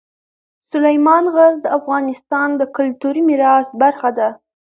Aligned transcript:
سلیمان 0.71 1.23
غر 1.33 1.53
د 1.61 1.65
افغانستان 1.79 2.49
د 2.55 2.61
کلتوري 2.75 3.21
میراث 3.29 3.67
برخه 3.81 4.09
ده. 4.17 4.29